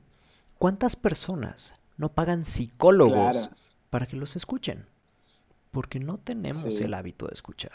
[0.58, 3.50] ¿cuántas personas no pagan psicólogos
[3.90, 4.86] para que los escuchen?
[5.74, 7.72] porque no tenemos el hábito de escuchar.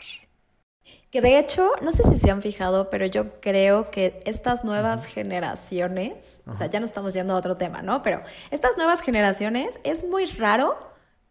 [1.11, 5.05] Que de hecho, no sé si se han fijado, pero yo creo que estas nuevas
[5.05, 8.01] generaciones, o sea, ya no estamos yendo a otro tema, ¿no?
[8.01, 10.79] Pero estas nuevas generaciones es muy raro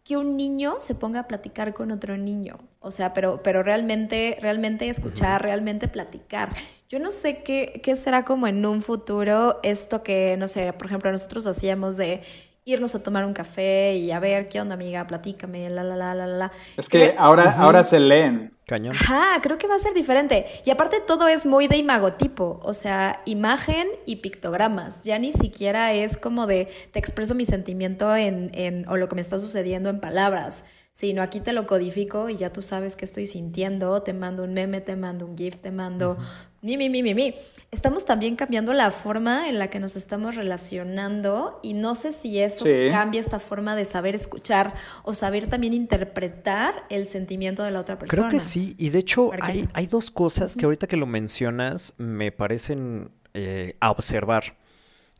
[0.09, 2.57] que un niño se ponga a platicar con otro niño.
[2.79, 6.49] O sea, pero, pero realmente, realmente escuchar, realmente platicar.
[6.89, 10.87] Yo no sé qué, qué será como en un futuro esto que, no sé, por
[10.87, 12.23] ejemplo, nosotros hacíamos de
[12.65, 16.15] irnos a tomar un café y a ver qué onda, amiga, platícame, la, la, la,
[16.15, 16.51] la, la.
[16.77, 18.53] Es que ahora, ahora se leen.
[18.65, 18.93] Cañón.
[18.95, 20.45] Ajá, creo que va a ser diferente.
[20.63, 25.01] Y aparte todo es muy de imagotipo, o sea, imagen y pictogramas.
[25.01, 29.15] Ya ni siquiera es como de te expreso mi sentimiento en, en o lo que
[29.15, 30.65] me está sucediendo en palabras,
[30.99, 34.53] sino aquí te lo codifico y ya tú sabes qué estoy sintiendo, te mando un
[34.53, 36.17] meme, te mando un GIF, te mando
[36.61, 37.35] mi, mi, mi, mi, mi.
[37.71, 42.39] Estamos también cambiando la forma en la que nos estamos relacionando y no sé si
[42.39, 47.79] eso cambia esta forma de saber escuchar o saber también interpretar el sentimiento de la
[47.79, 48.27] otra persona.
[48.27, 51.93] Creo que sí, y de hecho hay, hay, dos cosas que ahorita que lo mencionas
[51.97, 54.57] me parecen eh, a observar.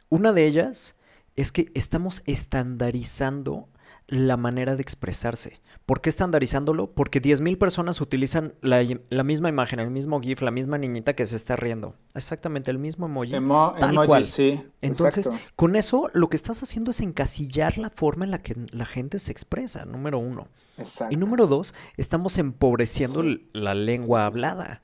[0.09, 0.97] Una de ellas
[1.37, 3.69] es que estamos estandarizando
[4.09, 5.61] la manera de expresarse.
[5.85, 6.91] ¿Por qué estandarizándolo?
[6.91, 8.83] Porque 10.000 personas utilizan la,
[9.23, 11.95] misma imagen, el mismo GIF, la misma niñita que se está riendo.
[12.13, 13.31] Exactamente, el mismo emoji.
[13.31, 14.25] tal cual.
[14.25, 14.61] sí.
[14.81, 18.85] Entonces, con eso lo que estás haciendo es encasillar la forma en la que la
[18.85, 20.47] gente se expresa, número uno.
[20.77, 21.13] Exacto.
[21.13, 24.81] Y número dos, estamos empobreciendo la lengua hablada.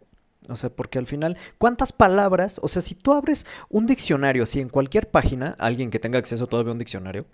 [0.49, 2.59] O sea, porque al final, ¿cuántas palabras?
[2.61, 6.47] O sea, si tú abres un diccionario así en cualquier página, alguien que tenga acceso
[6.47, 7.25] todavía a un diccionario,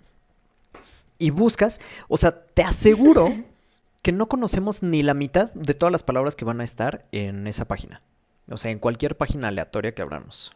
[1.18, 3.32] y buscas, o sea, te aseguro
[4.02, 7.46] que no conocemos ni la mitad de todas las palabras que van a estar en
[7.46, 8.02] esa página.
[8.50, 10.52] O sea, en cualquier página aleatoria que abramos.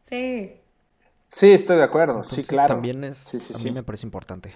[0.00, 0.52] Sí.
[1.28, 2.22] Sí, estoy de acuerdo.
[2.22, 2.74] sí, claro.
[2.74, 4.52] También es, a mí me parece importante.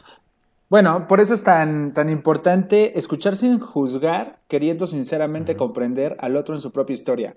[0.69, 6.55] Bueno, por eso es tan, tan importante escuchar sin juzgar, queriendo sinceramente comprender al otro
[6.55, 7.37] en su propia historia.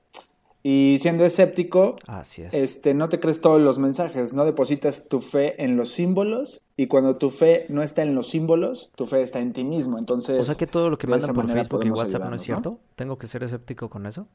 [0.65, 1.97] Y siendo escéptico,
[2.53, 6.87] este, no te crees todos los mensajes, no depositas tu fe en los símbolos y
[6.87, 9.99] cuando tu fe no está en los símbolos, tu fe está en ti mismo.
[9.99, 12.79] Entonces, o sea que todo lo que mandan por Facebook y WhatsApp no es cierto.
[12.95, 14.25] ¿Tengo que ser escéptico con eso?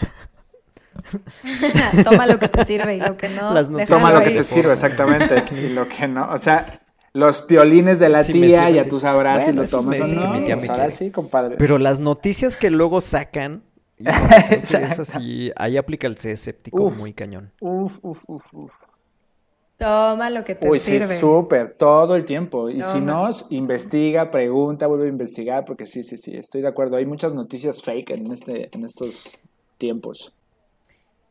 [2.04, 3.52] Toma lo que te sirve y lo que no.
[3.86, 5.42] Toma lo que te sirve, exactamente.
[5.52, 6.30] y lo que no.
[6.30, 6.80] O sea,
[7.12, 10.44] los piolines de la tía, ya tú sabrás si lo tomas o no.
[10.44, 11.56] Pues sí, compadre.
[11.56, 13.64] Pero las noticias que luego sacan
[14.62, 17.52] eso sí, ahí aplica el C escéptico muy cañón.
[17.60, 18.72] Uf, uf, uf, uf.
[19.78, 21.06] Toma lo que te Uy, sirve.
[21.06, 22.70] sí, súper, todo el tiempo.
[22.70, 26.96] Y si no, investiga, pregunta, vuelve a investigar, porque sí, sí, sí, estoy de acuerdo.
[26.96, 29.36] Hay muchas noticias fake en, este, en estos
[29.78, 30.32] tiempos.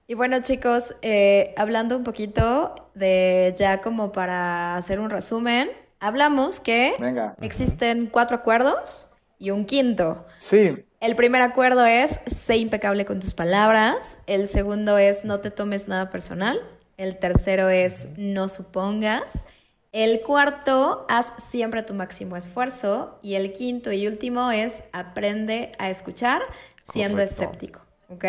[0.08, 5.70] Y bueno, chicos, eh, hablando un poquito de ya como para hacer un resumen,
[6.02, 6.96] hablamos que
[7.40, 10.26] existen cuatro acuerdos y un quinto.
[10.36, 10.84] Sí.
[11.02, 14.20] El primer acuerdo es sé impecable con tus palabras.
[14.28, 16.62] El segundo es no te tomes nada personal.
[16.96, 19.48] El tercero es no supongas.
[19.92, 23.18] El cuarto, haz siempre tu máximo esfuerzo.
[23.24, 26.44] Y el quinto y último es aprende a escuchar
[26.84, 27.82] siendo escéptico.
[28.10, 28.26] ¿Ok?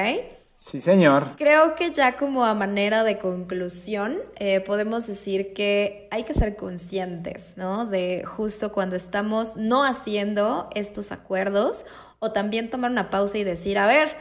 [0.54, 1.36] Sí, señor.
[1.36, 6.56] Creo que ya como a manera de conclusión eh, podemos decir que hay que ser
[6.56, 7.84] conscientes, ¿no?
[7.84, 11.84] De justo cuando estamos no haciendo estos acuerdos
[12.24, 14.16] o también tomar una pausa y decir, a ver,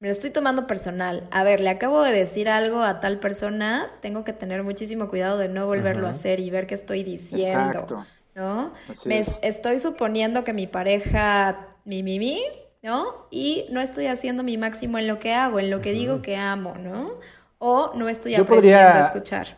[0.00, 1.26] me lo estoy tomando personal.
[1.30, 5.38] A ver, le acabo de decir algo a tal persona, tengo que tener muchísimo cuidado
[5.38, 7.46] de no volverlo a hacer y ver qué estoy diciendo.
[7.46, 8.06] Exacto.
[8.34, 8.74] ¿No?
[9.06, 12.42] me estoy suponiendo que mi pareja, mi, mi, mi,
[12.82, 13.26] ¿no?
[13.30, 16.36] Y no estoy haciendo mi máximo en lo que hago, en lo que digo que
[16.36, 17.12] amo, ¿no?
[17.56, 19.56] O no estoy aprendiendo a escuchar.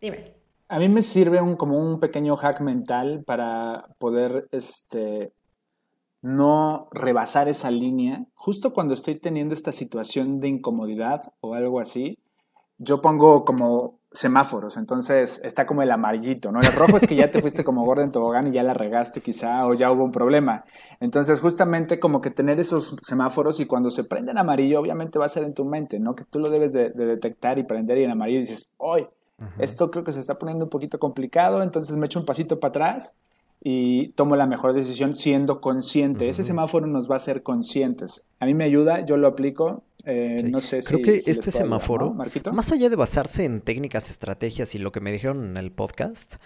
[0.00, 0.34] Dime.
[0.66, 5.32] A mí me sirve un, como un pequeño hack mental para poder este,
[6.20, 8.26] no rebasar esa línea.
[8.34, 12.18] Justo cuando estoy teniendo esta situación de incomodidad o algo así,
[12.78, 16.60] yo pongo como semáforos, entonces está como el amarillito, ¿no?
[16.60, 19.20] El rojo es que ya te fuiste como gordo en tobogán y ya la regaste
[19.20, 20.64] quizá o ya hubo un problema.
[20.98, 25.26] Entonces justamente como que tener esos semáforos y cuando se prende en amarillo obviamente va
[25.26, 26.14] a ser en tu mente, ¿no?
[26.14, 29.06] Que tú lo debes de, detectar y prender y en amarillo dices, hoy
[29.58, 32.70] esto creo que se está poniendo un poquito complicado, entonces me echo un pasito para
[32.70, 33.14] atrás
[33.62, 36.28] y tomo la mejor decisión siendo consciente.
[36.28, 38.22] Ese semáforo nos va a hacer conscientes.
[38.40, 39.82] A mí me ayuda, yo lo aplico.
[40.04, 42.14] Eh, no sé Creo que este semáforo,
[42.52, 46.36] más allá de basarse en técnicas, estrategias y lo que me dijeron en el podcast,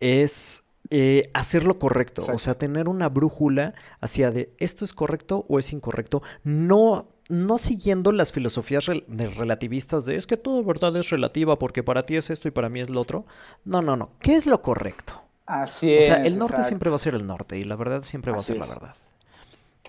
[0.00, 2.22] es eh, hacer lo correcto.
[2.34, 6.22] O sea, tener una brújula hacia de esto es correcto o es incorrecto.
[6.44, 12.06] No no siguiendo las filosofías relativistas de es que todo verdad es relativa porque para
[12.06, 13.26] ti es esto y para mí es lo otro.
[13.66, 14.12] No, no, no.
[14.20, 15.27] ¿Qué es lo correcto?
[15.48, 16.04] Así es.
[16.04, 18.38] O sea, el norte siempre va a ser el norte y la verdad siempre va
[18.38, 18.94] a ser la verdad.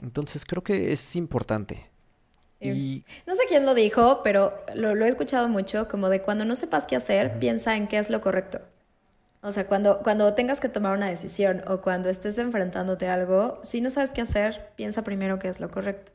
[0.02, 1.90] Entonces creo que es importante.
[2.62, 3.06] Eh, y...
[3.28, 6.88] No sé quién lo dijo, pero lo, he escuchado mucho, como de cuando no sepas
[6.88, 8.62] qué hacer, piensa en qué es lo correcto.
[9.42, 13.60] O sea, cuando, cuando tengas que tomar una decisión o cuando estés enfrentándote a algo,
[13.62, 16.14] si no sabes qué hacer, piensa primero qué es lo correcto,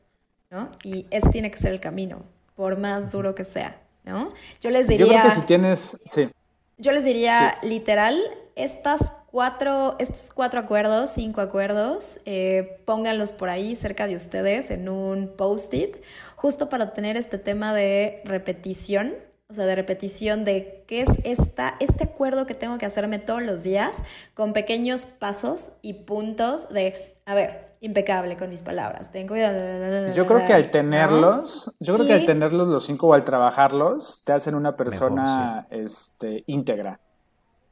[0.49, 0.71] ¿no?
[0.83, 2.23] Y ese tiene que ser el camino,
[2.55, 4.33] por más duro que sea, ¿no?
[4.59, 5.05] Yo les diría...
[5.05, 6.01] Yo creo que si tienes...
[6.05, 6.29] Sí.
[6.79, 8.19] Yo les diría, literal,
[8.55, 14.87] estas cuatro, estos cuatro acuerdos, cinco acuerdos, eh, pónganlos por ahí cerca de ustedes en
[14.87, 15.97] un post-it,
[16.37, 19.13] justo para tener este tema de repetición,
[19.49, 23.41] o sea, de repetición de qué es esta, este acuerdo que tengo que hacerme todos
[23.41, 24.03] los días
[24.35, 29.11] con pequeños pasos y puntos de, a ver, impecable con mis palabras.
[29.11, 33.25] Tengo Yo creo que al tenerlos, yo creo que al tenerlos los cinco o al
[33.25, 37.01] trabajarlos, te hacen una persona este, íntegra.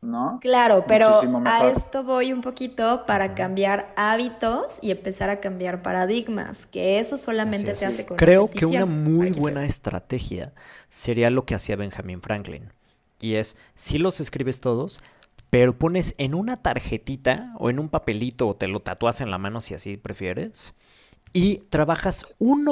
[0.03, 0.39] ¿No?
[0.41, 1.09] Claro, pero
[1.45, 7.17] a esto voy un poquito para cambiar hábitos y empezar a cambiar paradigmas, que eso
[7.17, 10.53] solamente se hace con Creo que una muy buena estrategia
[10.89, 12.71] sería lo que hacía Benjamin Franklin.
[13.19, 15.01] Y es, si los escribes todos,
[15.49, 19.37] pero pones en una tarjetita o en un papelito o te lo tatúas en la
[19.37, 20.73] mano si así prefieres.
[21.31, 22.71] Y trabajas uno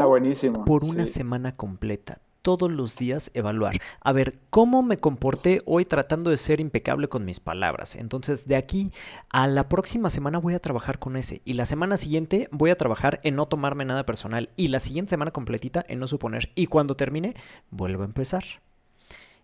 [0.66, 3.80] por una semana completa todos los días evaluar.
[4.00, 7.96] A ver, ¿cómo me comporté hoy tratando de ser impecable con mis palabras?
[7.96, 8.92] Entonces, de aquí
[9.30, 11.42] a la próxima semana voy a trabajar con ese.
[11.46, 14.50] Y la semana siguiente voy a trabajar en no tomarme nada personal.
[14.56, 16.52] Y la siguiente semana completita en no suponer.
[16.56, 17.36] Y cuando termine,
[17.70, 18.44] vuelvo a empezar.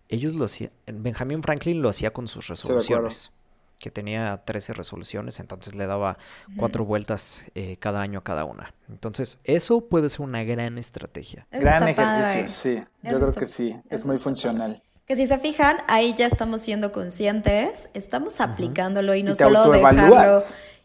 [0.09, 0.71] Ellos lo hacían.
[0.85, 3.31] Benjamin Franklin lo hacía con sus resoluciones
[3.79, 6.17] que tenía 13 resoluciones, entonces le daba
[6.55, 8.73] cuatro vueltas eh, cada año a cada una.
[8.89, 11.47] Entonces, eso puede ser una gran estrategia.
[11.51, 12.83] gran ejercicio, sí.
[13.03, 14.81] Yo creo que sí, es muy funcional.
[15.05, 20.39] Que si se fijan, ahí ya estamos siendo conscientes, estamos aplicándolo y no solo dejarlo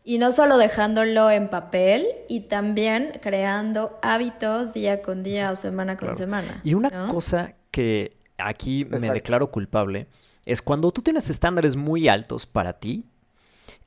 [0.05, 5.97] y no solo dejándolo en papel y también creando hábitos día con día o semana
[5.97, 6.61] con semana.
[6.65, 10.09] Y una cosa que aquí me declaro culpable
[10.47, 13.07] es cuando tú tienes estándares muy altos para ti,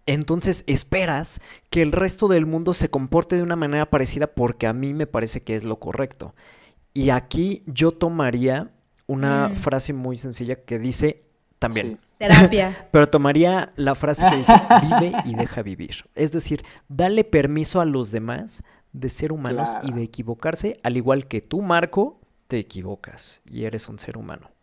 [0.06, 4.74] entonces esperas que el resto del mundo se comporte de una manera parecida porque a
[4.74, 6.36] mí me parece que es lo correcto.
[6.94, 8.70] Y aquí yo tomaría
[9.08, 9.56] una mm.
[9.58, 11.24] frase muy sencilla que dice
[11.60, 12.00] también.
[12.18, 12.88] Terapia.
[12.92, 16.06] Pero tomaría la frase que dice vive y deja vivir.
[16.16, 18.64] Es decir, dale permiso a los demás
[18.94, 23.90] de ser humanos y de equivocarse, al igual que tú, Marco, te equivocas y eres
[23.90, 24.55] un ser humano.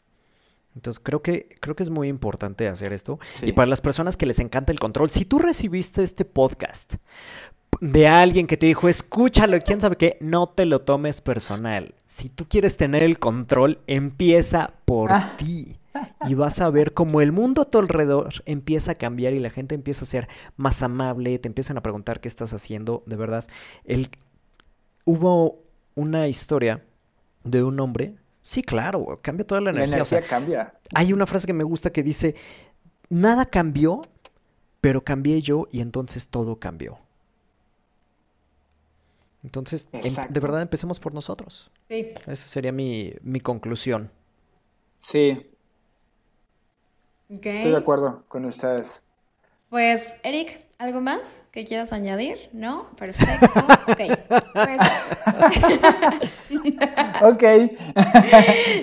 [0.75, 3.19] Entonces creo que, creo que es muy importante hacer esto.
[3.43, 6.95] Y para las personas que les encanta el control, si tú recibiste este podcast
[7.81, 11.95] de alguien que te dijo, escúchalo, quién sabe qué, no te lo tomes personal.
[12.05, 15.33] Si tú quieres tener el control, empieza por ah.
[15.37, 15.77] ti.
[16.27, 19.51] Y vas a ver cómo el mundo a tu alrededor empieza a cambiar y la
[19.51, 23.45] gente empieza a ser más amable, te empiezan a preguntar qué estás haciendo, de verdad.
[23.85, 24.11] El,
[25.05, 25.59] hubo
[25.95, 26.83] una historia
[27.45, 28.15] de un hombre.
[28.43, 29.91] Sí, claro, cambia toda la energía.
[29.91, 30.75] La energía cambia.
[30.95, 32.35] Hay una frase que me gusta que dice,
[33.09, 34.03] nada cambió,
[34.81, 36.99] pero cambié yo y entonces todo cambió.
[39.45, 41.71] Entonces, de verdad empecemos por nosotros.
[41.89, 42.15] Sí.
[42.27, 44.11] Esa sería mi, mi conclusión.
[44.99, 45.49] Sí.
[47.29, 49.03] Estoy de acuerdo con ustedes.
[49.71, 52.51] Pues, Eric, ¿algo más que quieras añadir?
[52.53, 52.89] ¿No?
[52.97, 53.47] Perfecto.
[53.87, 54.01] Ok.
[54.53, 54.81] Pues...
[57.23, 57.43] ok.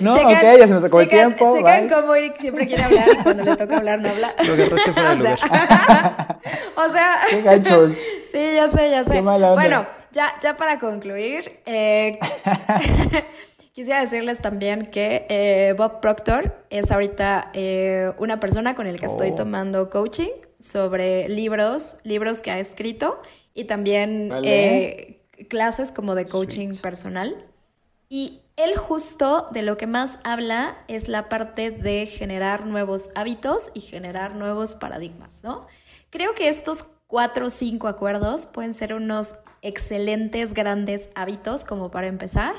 [0.00, 1.54] no, ok, ya se nos acabó el tiempo.
[1.54, 4.34] Checan cómo Eric siempre quiere hablar y cuando le toca hablar no habla.
[4.38, 6.38] Lo fuera o, sea,
[6.76, 7.18] o sea...
[7.28, 7.92] Qué gachos.
[8.32, 9.12] sí, ya sé, ya sé.
[9.12, 12.18] Qué mala Bueno, ya, ya para concluir, eh,
[13.72, 19.06] Quisiera decirles también que eh, Bob Proctor es ahorita eh, una persona con el que
[19.06, 19.34] estoy oh.
[19.36, 23.20] tomando coaching sobre libros, libros que ha escrito
[23.54, 27.46] y también eh, clases como de coaching personal.
[28.08, 33.70] Y él justo de lo que más habla es la parte de generar nuevos hábitos
[33.74, 35.66] y generar nuevos paradigmas, ¿no?
[36.10, 42.06] Creo que estos cuatro o cinco acuerdos pueden ser unos excelentes, grandes hábitos como para
[42.06, 42.54] empezar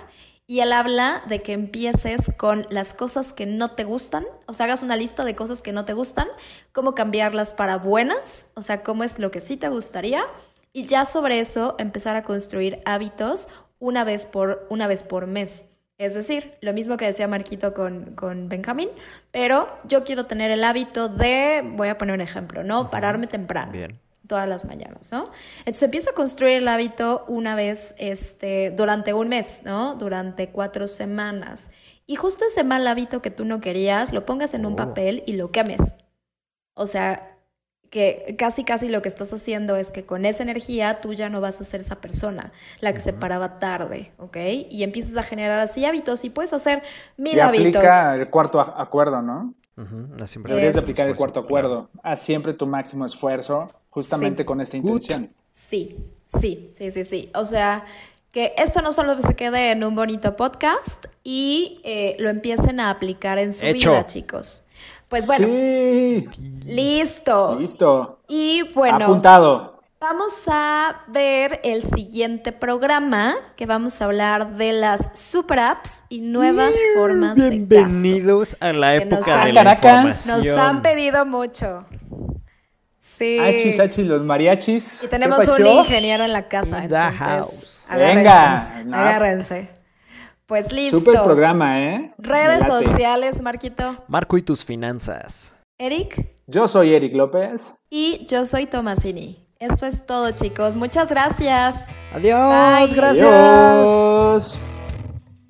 [0.52, 4.66] y él habla de que empieces con las cosas que no te gustan, o sea,
[4.66, 6.28] hagas una lista de cosas que no te gustan,
[6.74, 10.26] cómo cambiarlas para buenas, o sea, cómo es lo que sí te gustaría,
[10.74, 13.48] y ya sobre eso empezar a construir hábitos
[13.80, 15.68] una vez por, una vez por mes.
[15.98, 18.90] Es decir, lo mismo que decía Marquito con, con Benjamín,
[19.32, 22.90] pero yo quiero tener el hábito de, voy a poner un ejemplo, ¿no?
[22.90, 23.72] Pararme temprano.
[23.72, 25.30] Bien todas las mañanas, ¿no?
[25.60, 29.96] Entonces empieza a construir el hábito una vez, este, durante un mes, ¿no?
[29.96, 31.72] Durante cuatro semanas.
[32.08, 34.76] Y justo ese mal hábito que tú no querías, lo pongas en un oh.
[34.78, 35.98] papel y lo quemes.
[36.76, 37.40] O sea,
[37.90, 41.42] que casi casi lo que estás haciendo es que con esa energía tú ya no
[41.42, 44.38] vas a ser esa persona, la que se paraba tarde, ¿ok?
[44.70, 46.84] Y empiezas a generar así hábitos y puedes hacer
[47.18, 47.84] mil y hábitos.
[47.84, 49.56] Aplica el cuarto acuerdo, ¿no?
[50.44, 51.90] Deberías aplicar el cuarto acuerdo.
[52.04, 55.30] Haz siempre tu máximo esfuerzo justamente con esta intención.
[55.54, 57.32] Sí, sí, sí, sí, sí.
[57.34, 57.86] O sea,
[58.32, 62.90] que esto no solo se quede en un bonito podcast y eh, lo empiecen a
[62.90, 64.64] aplicar en su vida, chicos.
[65.10, 65.48] Pues bueno.
[65.48, 66.28] Sí.
[66.66, 67.58] Listo.
[67.60, 68.20] Listo.
[68.30, 69.06] Y bueno.
[69.06, 69.81] Apuntado.
[70.02, 76.22] Vamos a ver el siguiente programa que vamos a hablar de las super apps y
[76.22, 77.68] nuevas formas de gasto.
[77.68, 80.38] Bienvenidos a la época de la información.
[80.48, 81.86] Nos han pedido mucho.
[82.98, 83.38] Sí.
[83.38, 85.04] Achis, achis, los mariachis.
[85.04, 86.84] Y tenemos un ingeniero en la casa.
[86.84, 88.78] Entonces, Venga.
[88.78, 89.70] Agárrense.
[90.48, 90.98] Pues listo.
[90.98, 92.12] Super programa, ¿eh?
[92.18, 94.04] Redes sociales, Marquito.
[94.08, 95.54] Marco y tus finanzas.
[95.78, 96.34] Eric.
[96.48, 97.78] Yo soy Eric López.
[97.92, 99.41] Y yo soy Tomasini.
[99.62, 100.76] Esto es todo, chicos.
[100.76, 101.86] Muchas gracias.
[102.12, 102.92] Adiós.
[102.96, 103.28] Gracias.
[103.28, 104.62] Adiós.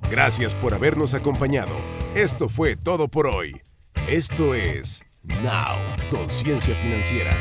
[0.10, 1.72] Gracias por habernos acompañado.
[2.14, 3.62] Esto fue todo por hoy.
[4.10, 5.78] Esto es Now,
[6.10, 7.32] Conciencia Financiera.